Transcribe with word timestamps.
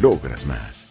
logras 0.00 0.46
más. 0.46 0.86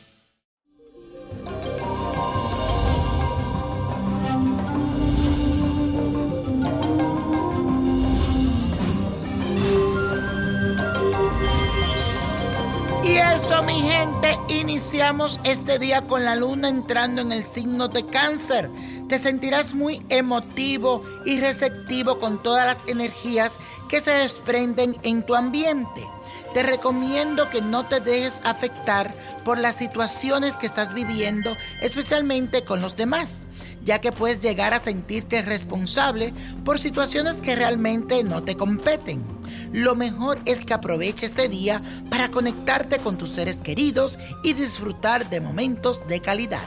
Y 13.04 13.18
eso, 13.18 13.62
mi 13.64 13.82
gente, 13.82 14.40
iniciamos 14.48 15.40
este 15.44 15.78
día 15.78 16.08
con 16.08 16.24
la 16.24 16.36
luna 16.36 16.70
entrando 16.70 17.22
en 17.22 17.34
el 17.34 17.44
signo 17.44 17.90
de 17.90 18.06
cáncer. 18.06 18.70
Te 19.10 19.20
sentirás 19.20 19.74
muy 19.74 20.02
emotivo 20.08 21.04
y 21.26 21.40
receptivo 21.42 22.20
con 22.20 22.42
todas 22.42 22.66
las 22.66 22.88
energías 22.88 23.52
que 23.90 24.00
se 24.00 24.12
desprenden 24.12 24.96
en 25.04 25.24
tu 25.26 25.36
ambiente. 25.36 26.08
Te 26.54 26.62
recomiendo 26.62 27.50
que 27.50 27.62
no 27.62 27.88
te 27.88 28.00
dejes 28.00 28.34
afectar 28.44 29.12
por 29.44 29.58
las 29.58 29.76
situaciones 29.76 30.56
que 30.56 30.68
estás 30.68 30.94
viviendo, 30.94 31.58
especialmente 31.82 32.64
con 32.64 32.80
los 32.80 32.96
demás, 32.96 33.38
ya 33.84 34.00
que 34.00 34.12
puedes 34.12 34.42
llegar 34.42 34.74
a 34.74 34.80
sentirte 34.80 35.42
responsable 35.42 36.32
por 36.64 36.78
situaciones 36.78 37.38
que 37.38 37.56
realmente 37.56 38.24
no 38.24 38.44
te 38.44 38.56
competen. 38.56 39.26
Lo 39.72 39.96
mejor 39.96 40.40
es 40.46 40.64
que 40.64 40.76
aproveche 40.76 41.26
este 41.26 41.50
día 41.50 41.82
para 42.12 42.30
conectarte 42.30 43.00
con 43.00 43.18
tus 43.18 43.30
seres 43.30 43.58
queridos 43.58 44.20
y 44.44 44.54
disfrutar 44.54 45.32
de 45.32 45.42
momentos 45.42 46.08
de 46.08 46.20
calidad. 46.20 46.62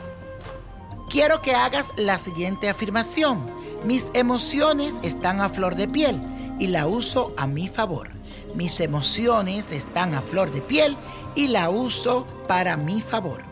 Quiero 1.09 1.41
que 1.41 1.55
hagas 1.55 1.87
la 1.97 2.19
siguiente 2.19 2.69
afirmación. 2.69 3.47
Mis 3.85 4.07
emociones 4.15 4.97
están 5.03 5.41
a 5.41 5.49
flor 5.49 5.77
de 5.77 5.87
piel 5.87 6.21
y 6.59 6.67
la 6.67 6.89
uso 6.89 7.33
a 7.37 7.47
mi 7.47 7.69
favor. 7.69 8.16
Mis 8.57 8.81
emociones 8.81 9.71
están 9.71 10.15
a 10.15 10.23
flor 10.23 10.51
de 10.51 10.63
piel 10.63 10.97
y 11.35 11.49
la 11.49 11.69
uso 11.69 12.27
para 12.49 12.79
mi 12.79 13.03
favor. 13.03 13.43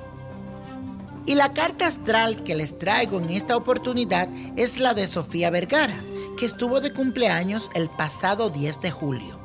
Y 1.27 1.35
la 1.35 1.53
carta 1.53 1.87
astral 1.87 2.43
que 2.43 2.55
les 2.55 2.79
traigo 2.79 3.19
en 3.19 3.29
esta 3.29 3.57
oportunidad 3.57 4.29
es 4.57 4.79
la 4.79 4.95
de 4.95 5.07
Sofía 5.07 5.51
Vergara, 5.51 5.99
que 6.39 6.47
estuvo 6.47 6.81
de 6.81 6.93
cumpleaños 6.93 7.71
el 7.75 7.91
pasado 7.91 8.49
10 8.49 8.81
de 8.81 8.91
julio. 8.91 9.39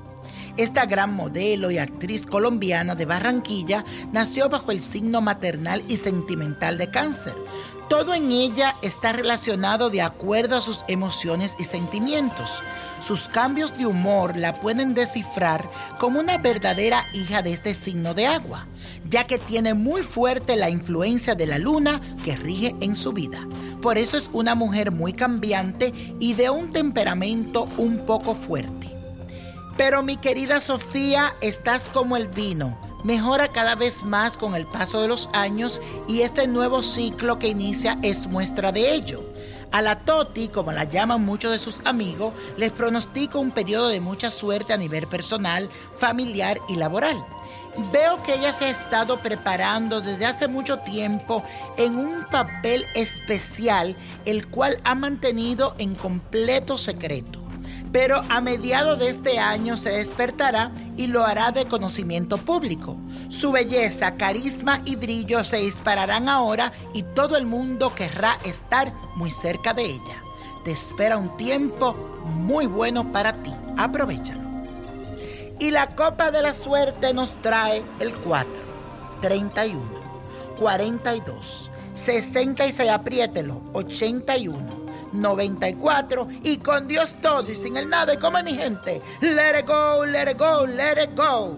Esta 0.55 0.85
gran 0.85 1.13
modelo 1.13 1.71
y 1.71 1.77
actriz 1.77 2.25
colombiana 2.25 2.95
de 2.95 3.05
Barranquilla 3.05 3.83
nació 4.13 4.49
bajo 4.49 4.71
el 4.71 4.81
signo 4.81 5.19
maternal 5.19 5.83
y 5.89 5.97
sentimental 5.97 6.77
de 6.77 6.89
cáncer. 6.89 7.35
Todo 7.89 8.13
en 8.13 8.29
ella 8.29 8.75
está 8.83 9.13
relacionado 9.13 9.89
de 9.89 10.03
acuerdo 10.03 10.55
a 10.55 10.61
sus 10.61 10.85
emociones 10.87 11.55
y 11.57 11.63
sentimientos. 11.63 12.61
Sus 12.99 13.27
cambios 13.27 13.75
de 13.77 13.87
humor 13.87 14.37
la 14.37 14.61
pueden 14.61 14.93
descifrar 14.93 15.67
como 15.99 16.19
una 16.19 16.37
verdadera 16.37 17.07
hija 17.13 17.41
de 17.41 17.51
este 17.51 17.73
signo 17.73 18.13
de 18.13 18.27
agua, 18.27 18.67
ya 19.09 19.23
que 19.25 19.39
tiene 19.39 19.73
muy 19.73 20.03
fuerte 20.03 20.55
la 20.55 20.69
influencia 20.69 21.33
de 21.33 21.47
la 21.47 21.57
luna 21.57 21.99
que 22.23 22.35
rige 22.35 22.75
en 22.79 22.95
su 22.95 23.11
vida. 23.11 23.47
Por 23.81 23.97
eso 23.97 24.17
es 24.17 24.29
una 24.33 24.53
mujer 24.53 24.91
muy 24.91 25.13
cambiante 25.13 25.91
y 26.19 26.33
de 26.33 26.51
un 26.51 26.71
temperamento 26.71 27.67
un 27.77 28.05
poco 28.05 28.35
fuerte. 28.35 28.87
Pero 29.77 30.03
mi 30.03 30.17
querida 30.17 30.59
Sofía, 30.59 31.33
estás 31.41 31.81
como 31.91 32.17
el 32.17 32.27
vino. 32.27 32.88
Mejora 33.03 33.47
cada 33.47 33.75
vez 33.75 34.03
más 34.03 34.37
con 34.37 34.55
el 34.55 34.65
paso 34.65 35.01
de 35.01 35.07
los 35.07 35.29
años 35.31 35.79
y 36.05 36.21
este 36.21 36.47
nuevo 36.47 36.83
ciclo 36.83 37.39
que 37.39 37.47
inicia 37.47 37.97
es 38.03 38.27
muestra 38.27 38.73
de 38.73 38.93
ello. 38.93 39.23
A 39.71 39.81
la 39.81 39.99
Toti, 39.99 40.49
como 40.49 40.73
la 40.73 40.83
llaman 40.83 41.23
muchos 41.23 41.51
de 41.53 41.59
sus 41.59 41.79
amigos, 41.85 42.33
les 42.57 42.71
pronostico 42.71 43.39
un 43.39 43.51
periodo 43.51 43.87
de 43.87 44.01
mucha 44.01 44.31
suerte 44.31 44.73
a 44.73 44.77
nivel 44.77 45.07
personal, 45.07 45.69
familiar 45.97 46.59
y 46.67 46.75
laboral. 46.75 47.23
Veo 47.93 48.21
que 48.23 48.33
ella 48.33 48.51
se 48.51 48.65
ha 48.65 48.69
estado 48.69 49.19
preparando 49.19 50.01
desde 50.01 50.25
hace 50.25 50.49
mucho 50.49 50.79
tiempo 50.79 51.43
en 51.77 51.95
un 51.95 52.25
papel 52.25 52.85
especial, 52.95 53.95
el 54.25 54.47
cual 54.47 54.81
ha 54.83 54.95
mantenido 54.95 55.73
en 55.77 55.95
completo 55.95 56.77
secreto 56.77 57.38
pero 57.91 58.21
a 58.29 58.41
mediados 58.41 58.99
de 58.99 59.09
este 59.09 59.39
año 59.39 59.77
se 59.77 59.89
despertará 59.89 60.71
y 60.95 61.07
lo 61.07 61.25
hará 61.25 61.51
de 61.51 61.65
conocimiento 61.65 62.37
público. 62.37 62.97
Su 63.29 63.51
belleza, 63.51 64.15
carisma 64.15 64.81
y 64.85 64.95
brillo 64.95 65.43
se 65.43 65.57
dispararán 65.57 66.29
ahora 66.29 66.71
y 66.93 67.03
todo 67.03 67.37
el 67.37 67.45
mundo 67.45 67.93
querrá 67.95 68.37
estar 68.43 68.93
muy 69.15 69.31
cerca 69.31 69.73
de 69.73 69.85
ella. 69.85 70.23
Te 70.63 70.71
espera 70.71 71.17
un 71.17 71.35
tiempo 71.37 71.93
muy 72.25 72.67
bueno 72.67 73.11
para 73.11 73.33
ti. 73.33 73.51
Aprovechalo. 73.77 74.49
Y 75.59 75.71
la 75.71 75.87
copa 75.95 76.31
de 76.31 76.41
la 76.41 76.53
suerte 76.53 77.13
nos 77.13 77.33
trae 77.41 77.83
el 77.99 78.13
4, 78.13 78.51
31, 79.21 79.81
42, 80.57 81.69
66, 81.95 82.89
apriételo, 82.89 83.61
81. 83.73 84.78
94 85.13 86.27
y 86.43 86.57
con 86.57 86.87
Dios 86.87 87.15
todo 87.21 87.51
y 87.51 87.55
sin 87.55 87.77
el 87.77 87.89
nada 87.89 88.13
y 88.13 88.17
como 88.17 88.41
mi 88.43 88.55
gente. 88.55 89.01
Let 89.21 89.59
it 89.59 89.67
go, 89.67 90.05
let 90.05 90.31
it 90.31 90.37
go, 90.37 90.65
let 90.65 91.03
it 91.03 91.15
go. 91.15 91.57